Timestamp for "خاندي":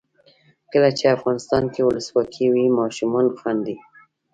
3.39-3.75